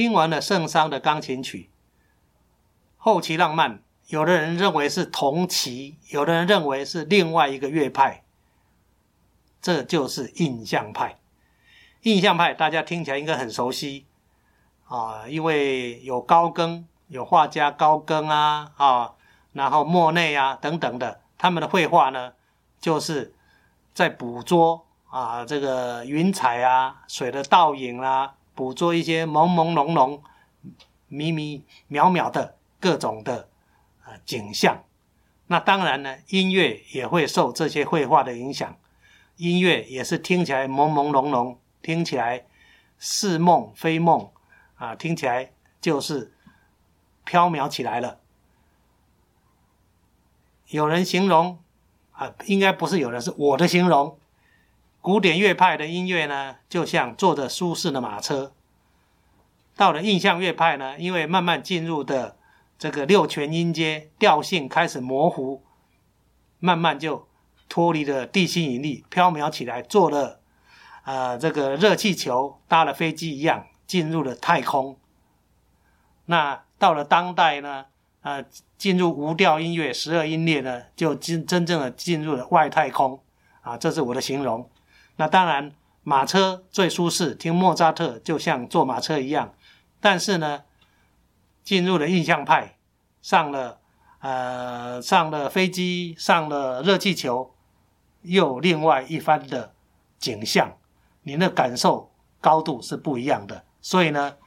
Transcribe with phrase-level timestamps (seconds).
[0.00, 1.68] 听完了圣桑的钢琴曲，
[2.96, 8.24] 后期浪漫，有的人认为是同期，有的人认为是另外一个乐派，
[9.60, 11.18] 这就是印象派。
[12.00, 14.06] 印象派大家听起来应该很熟悉
[14.88, 19.12] 啊，因为有高更，有画家高更啊啊，
[19.52, 22.32] 然后莫内啊等等的，他们的绘画呢，
[22.80, 23.34] 就是
[23.92, 28.36] 在捕捉啊这个云彩啊、水的倒影啦。
[28.60, 30.20] 捕捉一些朦朦胧胧、
[31.08, 33.48] 迷迷渺渺的各种的
[34.04, 34.84] 呃景象，
[35.46, 38.76] 那当然呢，音乐也会受这些绘画的影响，
[39.36, 42.44] 音乐也是听起来朦朦胧胧，听起来
[42.98, 44.30] 似梦非梦
[44.74, 46.34] 啊，听起来就是
[47.24, 48.20] 飘渺起来了。
[50.66, 51.58] 有人形容
[52.12, 54.18] 啊，应该不是有人，是我的形容。
[55.02, 58.52] 古典乐派的音乐呢，就像坐着舒适的马车；
[59.74, 62.36] 到了印象乐派呢，因为慢慢进入的
[62.78, 65.62] 这个六全音阶，调性开始模糊，
[66.58, 67.26] 慢慢就
[67.66, 70.40] 脱离了地心引力，飘渺起来，坐了
[71.04, 74.98] 呃这个热气球，搭了飞机一样进入了太空。
[76.26, 77.86] 那到了当代呢，
[78.20, 78.44] 呃，
[78.76, 83.22] 进入无调音乐，十二音列呢，就真真正的进入了外太空
[83.62, 84.68] 啊，这是我的形容。
[85.20, 89.52] 那当然，马车最舒适，听莫扎特就像坐马车一样。
[90.00, 90.62] 但是呢，
[91.62, 92.78] 进入了印象派，
[93.20, 93.80] 上了
[94.20, 97.54] 呃上了飞机，上了热气球，
[98.22, 99.74] 又另外一番的
[100.18, 100.78] 景象，
[101.24, 102.10] 您的感受
[102.40, 103.66] 高度是不一样的。
[103.82, 104.38] 所以呢，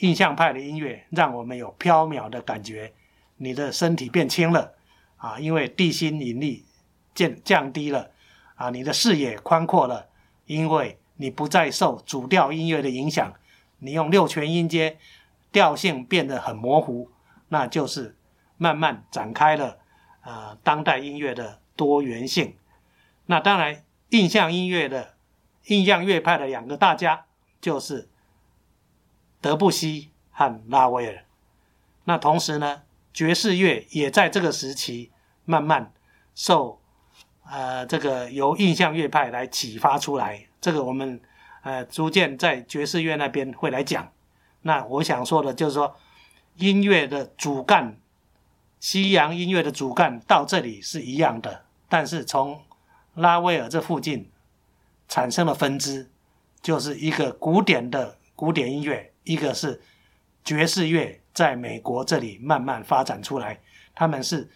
[0.00, 2.92] 印象派的音乐让我们有飘渺的感觉，
[3.36, 4.72] 你的身体变轻了
[5.16, 6.64] 啊，因为地心引力
[7.14, 8.10] 降降低了。
[8.56, 10.08] 啊，你的视野宽阔了，
[10.46, 13.34] 因为你不再受主调音乐的影响，
[13.78, 14.98] 你用六全音阶，
[15.52, 17.10] 调性变得很模糊，
[17.48, 18.16] 那就是
[18.56, 19.78] 慢慢展开了
[20.22, 22.56] 呃当代音乐的多元性。
[23.26, 25.14] 那当然，印象音乐的
[25.66, 27.26] 印象乐派的两个大家
[27.60, 28.08] 就是
[29.42, 31.24] 德布西和拉威尔。
[32.04, 35.10] 那同时呢，爵士乐也在这个时期
[35.44, 35.92] 慢慢
[36.34, 36.80] 受。
[37.48, 41.20] 呃，这个由印象乐派来启发出来，这个我们
[41.62, 44.10] 呃逐渐在爵士乐那边会来讲。
[44.62, 45.96] 那我想说的就是说，
[46.56, 47.96] 音乐的主干，
[48.80, 52.60] 西洋音乐的主干到这里是一样的，但是从
[53.14, 54.28] 拉威尔这附近
[55.06, 56.10] 产生了分支，
[56.60, 59.80] 就是一个古典的古典音乐，一个是
[60.42, 63.60] 爵士乐，在美国这里慢慢发展出来。
[63.94, 64.50] 他们是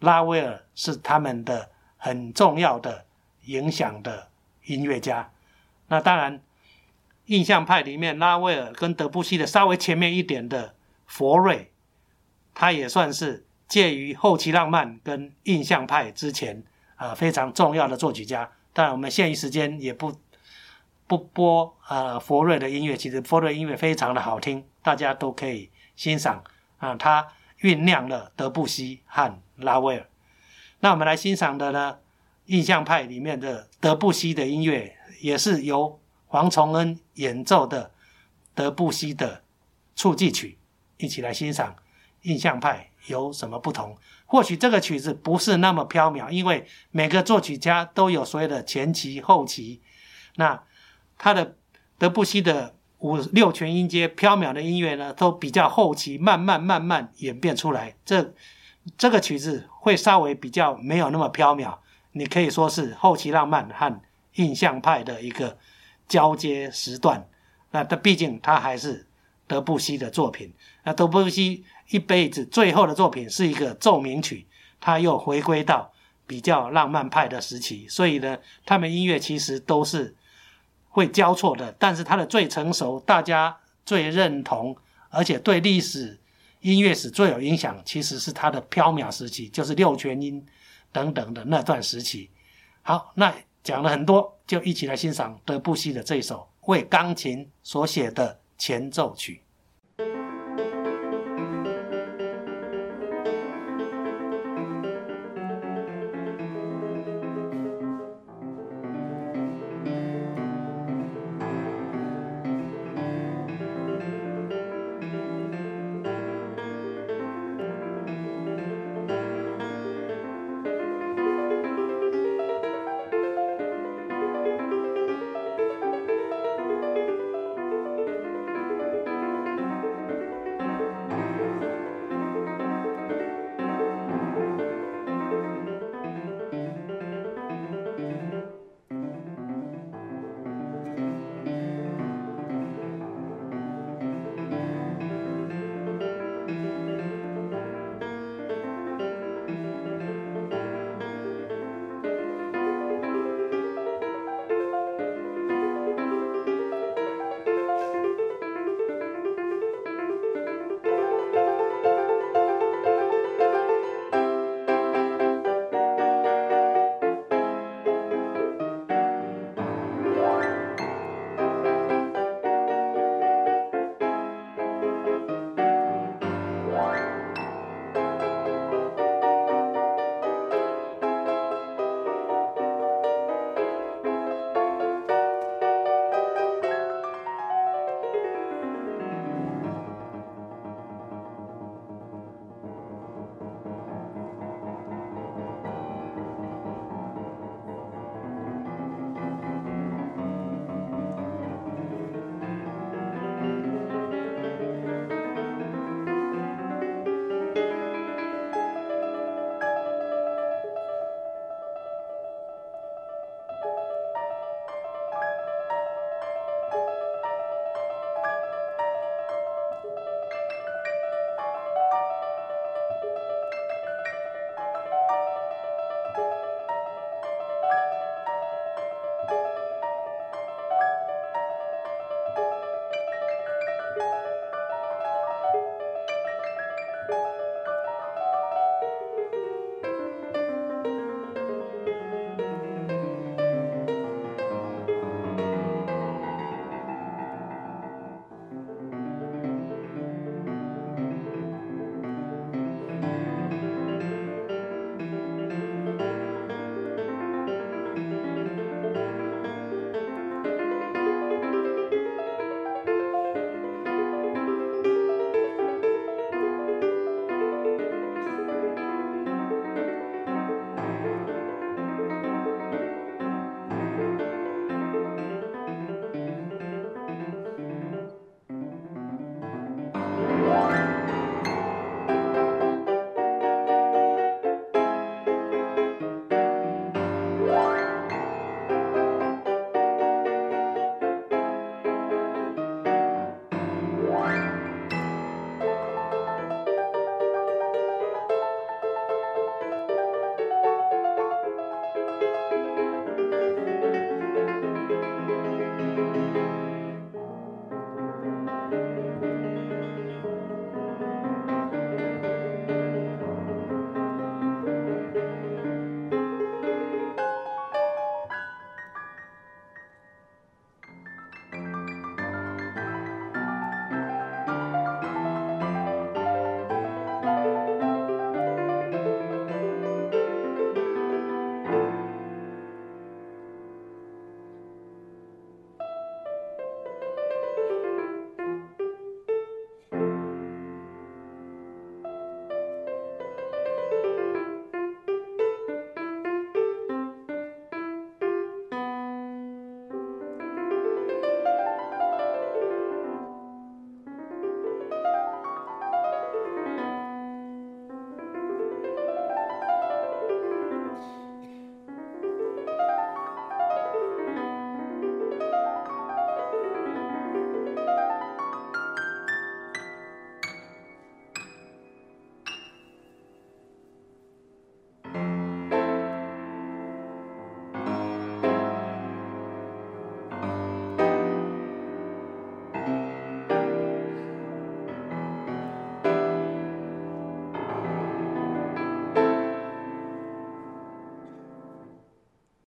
[0.00, 1.70] 拉威尔是他们的。
[2.04, 3.06] 很重要的
[3.46, 4.28] 影响的
[4.66, 5.32] 音乐家，
[5.88, 6.38] 那当然，
[7.24, 10.74] 印象派里面拉威尔跟德布西的稍微前面一点的
[11.06, 11.72] 佛瑞，
[12.52, 16.62] 他也算是介于后期浪漫跟印象派之前
[16.96, 18.52] 啊非常重要的作曲家。
[18.74, 20.14] 但我们限于时间也不
[21.06, 26.44] 不播呃佛瑞的音乐，其实佛瑞音乐非常的好听，大家都可以欣赏
[26.76, 26.94] 啊。
[26.96, 27.26] 他
[27.62, 30.06] 酝酿了德布西和拉威尔。
[30.84, 31.96] 那我们来欣赏的呢，
[32.44, 37.90] 印象派里面的德布西的音乐，也是由黄崇恩演奏的
[38.54, 39.42] 德布西的
[39.96, 40.58] 促记曲，
[40.98, 41.74] 一起来欣赏
[42.24, 43.96] 印象派有什么不同。
[44.26, 49.80] 或许这个曲子不是那么飘渺，因为每个作曲家都有所谓的前期、后期。
[50.36, 50.62] 那
[51.16, 51.56] 他的
[51.96, 57.96] 德布西的五六全音阶飘渺的音乐呢，都比较后期，慢慢慢慢演变出来。
[58.04, 58.34] 这
[58.98, 61.78] 这个曲子会稍微比较没有那么飘渺，
[62.12, 64.00] 你可以说是后期浪漫和
[64.34, 65.56] 印象派的一个
[66.06, 67.26] 交接时段。
[67.70, 69.06] 那它毕竟它还是
[69.46, 70.52] 德布西的作品。
[70.84, 74.46] 那德布西一辈子最后的作品是一个奏鸣曲，
[74.80, 75.90] 他又回归到
[76.26, 77.88] 比较浪漫派的时期。
[77.88, 80.14] 所以呢，他们音乐其实都是
[80.90, 81.74] 会交错的。
[81.78, 83.56] 但是他的最成熟，大家
[83.86, 84.76] 最认同，
[85.08, 86.20] 而且对历史。
[86.64, 90.42] 音乐史最有影响，其实是他的飘渺时期，就是六全音
[90.90, 92.30] 等等的那段时期。
[92.80, 99.42] 好，那讲了很多，就一起来欣赏德布西的这首为钢琴所写的前奏曲。